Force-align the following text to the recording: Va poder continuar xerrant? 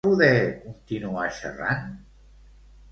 Va 0.05 0.11
poder 0.11 0.31
continuar 0.63 1.27
xerrant? 1.41 1.95